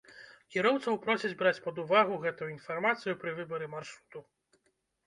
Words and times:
Кіроўцаў 0.53 0.97
просяць 1.03 1.31
браць 1.41 1.63
пад 1.67 1.83
увагу 1.85 2.17
гэтую 2.27 2.49
інфармацыю 2.57 3.13
пры 3.23 3.39
выбары 3.43 3.73
маршруту. 3.77 4.19